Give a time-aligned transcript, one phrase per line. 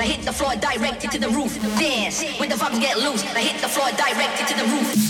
[0.00, 1.60] I hit the floor directed to the roof.
[1.78, 3.22] Dance when the vibes get loose.
[3.34, 5.09] I hit the floor directed to the roof.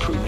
[0.00, 0.21] Reality.